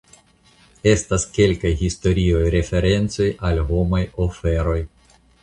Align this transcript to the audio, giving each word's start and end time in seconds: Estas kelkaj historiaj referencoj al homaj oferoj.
Estas 0.91 1.25
kelkaj 1.35 1.73
historiaj 1.81 2.41
referencoj 2.57 3.29
al 3.51 3.63
homaj 3.69 4.03
oferoj. 4.27 4.81